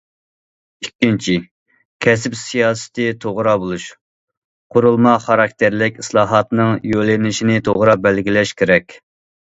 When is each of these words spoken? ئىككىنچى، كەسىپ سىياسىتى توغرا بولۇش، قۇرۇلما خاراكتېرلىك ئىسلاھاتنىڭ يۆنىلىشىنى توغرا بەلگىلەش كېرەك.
ئىككىنچى، 0.85 1.35
كەسىپ 2.05 2.37
سىياسىتى 2.45 3.05
توغرا 3.27 3.55
بولۇش، 3.67 3.87
قۇرۇلما 4.77 5.15
خاراكتېرلىك 5.29 6.05
ئىسلاھاتنىڭ 6.05 6.77
يۆنىلىشىنى 6.97 7.63
توغرا 7.71 8.01
بەلگىلەش 8.09 8.61
كېرەك. 8.63 9.03